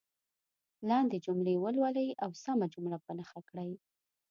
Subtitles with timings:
[0.89, 3.71] لاندې جملې ولولئ او سمه جمله په نښه کړئ.